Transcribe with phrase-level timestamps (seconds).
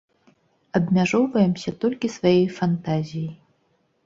[0.79, 3.31] Абмяжоўваемся толькі сваёй фантазіяй.